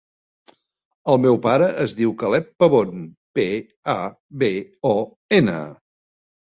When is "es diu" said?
1.83-2.15